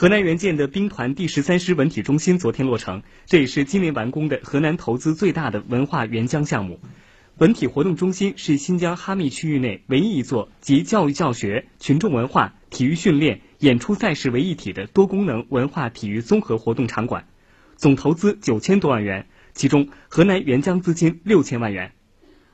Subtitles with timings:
[0.00, 6.80] 河南援建的兵团第十三师文体中心昨天落成，这也是今年完工的河南投资最大的文化援疆项目。
[7.36, 17.26] 文体活动中心是新疆哈密区域内唯一一座集教育教学、群众文化、体育训练、演出赛事为一体的多功能文化体育综合活动场馆，
[17.76, 21.92] 总投资九千多万元，其中河南援疆资金六千万元。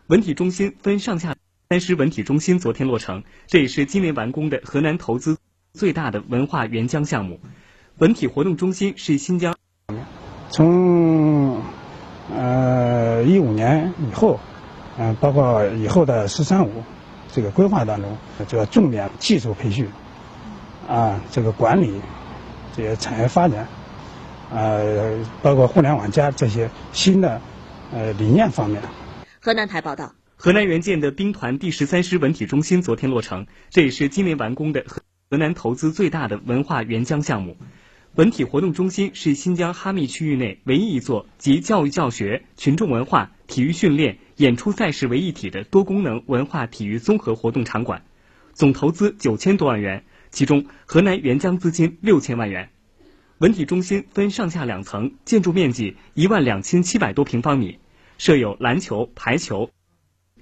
[0.08, 1.36] 文体中心分上下
[1.70, 5.38] 三师文体中心昨天落成，这也是今年完工的河南投资。
[5.76, 7.38] 最大的文化援疆项目，
[7.98, 9.54] 文体活动中心是新疆。
[10.48, 11.60] 从
[12.34, 14.40] 呃一五年以后，
[14.98, 16.82] 嗯，包括以后的“十三五”
[17.30, 18.16] 这个规划当中，
[18.48, 19.86] 主要重点技术培训，
[20.88, 22.00] 啊，这个管理，
[22.74, 23.68] 这些产业发展，
[24.50, 27.40] 呃，包括互联网加这些新的
[27.92, 28.80] 呃理念方面。
[29.42, 34.82] 河南台报道，河南援建的兵团第十三师文体中心昨天落成，这也是今年完工的。
[35.28, 37.56] 河南投资最大的文化援疆项目，
[38.14, 48.04] 文体活动中心是新疆哈密区域内唯一一座集教育教学、群众文化、体育训练、演出赛事为一体的多功能文化体育综合活动场馆，
[48.52, 52.70] 总投资九千多万元，其中河南援疆资金六千万元。
[53.38, 57.80] 文体中心分上下两层，建筑面积一万两千七百多平方米，
[58.16, 59.70] 设有篮球、排球、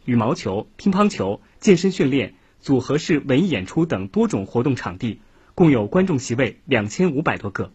[0.05, 2.34] 羽毛球、乒乓球、健身训练。
[2.65, 5.20] 组合式文艺演出等多种活动场地，
[5.55, 7.71] 共有观众席位两千五百多个。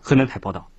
[0.00, 0.70] 河南台报道。